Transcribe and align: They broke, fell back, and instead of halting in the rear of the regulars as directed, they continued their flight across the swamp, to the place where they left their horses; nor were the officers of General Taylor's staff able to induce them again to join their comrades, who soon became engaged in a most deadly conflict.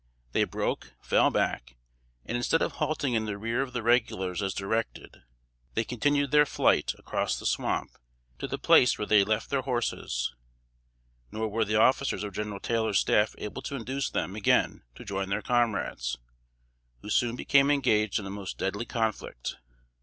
They 0.31 0.45
broke, 0.45 0.93
fell 0.99 1.29
back, 1.29 1.77
and 2.25 2.35
instead 2.35 2.63
of 2.63 2.71
halting 2.71 3.13
in 3.13 3.25
the 3.25 3.37
rear 3.37 3.61
of 3.61 3.71
the 3.71 3.83
regulars 3.83 4.41
as 4.41 4.55
directed, 4.55 5.21
they 5.75 5.83
continued 5.83 6.31
their 6.31 6.47
flight 6.47 6.93
across 6.97 7.37
the 7.37 7.45
swamp, 7.45 7.91
to 8.39 8.47
the 8.47 8.57
place 8.57 8.97
where 8.97 9.05
they 9.05 9.23
left 9.23 9.51
their 9.51 9.61
horses; 9.61 10.33
nor 11.31 11.47
were 11.47 11.65
the 11.65 11.75
officers 11.79 12.23
of 12.23 12.33
General 12.33 12.59
Taylor's 12.59 12.97
staff 12.97 13.35
able 13.37 13.61
to 13.61 13.75
induce 13.75 14.09
them 14.09 14.35
again 14.35 14.81
to 14.95 15.05
join 15.05 15.29
their 15.29 15.43
comrades, 15.43 16.17
who 17.03 17.09
soon 17.11 17.35
became 17.35 17.69
engaged 17.69 18.17
in 18.17 18.25
a 18.25 18.31
most 18.31 18.57
deadly 18.57 18.85
conflict. 18.87 19.57